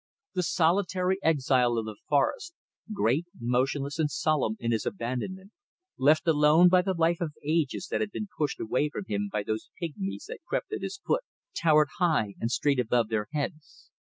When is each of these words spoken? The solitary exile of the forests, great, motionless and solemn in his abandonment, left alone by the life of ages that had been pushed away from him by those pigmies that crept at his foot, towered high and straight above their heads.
The 0.33 0.41
solitary 0.41 1.19
exile 1.21 1.77
of 1.77 1.85
the 1.85 1.95
forests, 2.09 2.55
great, 2.91 3.27
motionless 3.39 3.99
and 3.99 4.09
solemn 4.09 4.57
in 4.59 4.71
his 4.71 4.83
abandonment, 4.87 5.51
left 5.95 6.27
alone 6.27 6.69
by 6.69 6.81
the 6.81 6.95
life 6.95 7.21
of 7.21 7.33
ages 7.45 7.87
that 7.91 8.01
had 8.01 8.09
been 8.09 8.27
pushed 8.35 8.59
away 8.59 8.89
from 8.89 9.03
him 9.07 9.29
by 9.31 9.43
those 9.43 9.69
pigmies 9.79 10.25
that 10.27 10.39
crept 10.49 10.73
at 10.73 10.81
his 10.81 10.97
foot, 11.05 11.23
towered 11.55 11.89
high 11.99 12.33
and 12.39 12.49
straight 12.49 12.79
above 12.79 13.09
their 13.09 13.27
heads. 13.31 13.91